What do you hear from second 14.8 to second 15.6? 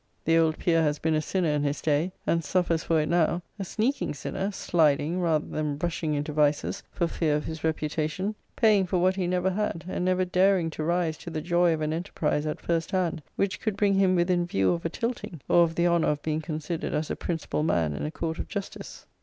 a tilting,